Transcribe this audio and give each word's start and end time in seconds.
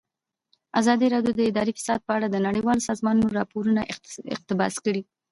ازادي 0.79 1.07
راډیو 1.13 1.33
د 1.35 1.41
اداري 1.49 1.73
فساد 1.77 1.99
په 2.07 2.11
اړه 2.17 2.27
د 2.29 2.37
نړیوالو 2.47 2.85
سازمانونو 2.89 3.35
راپورونه 3.39 3.81
اقتباس 4.35 4.73
کړي. 4.85 5.01